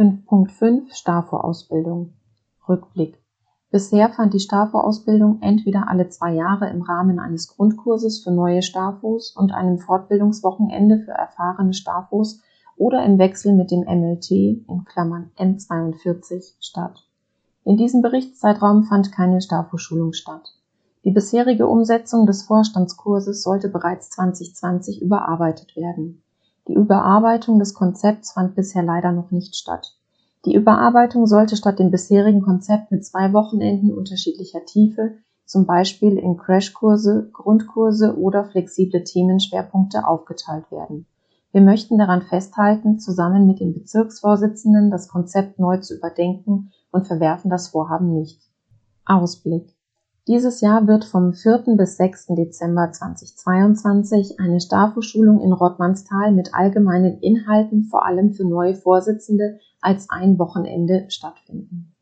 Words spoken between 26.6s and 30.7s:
Die Überarbeitung des Konzepts fand bisher leider noch nicht statt die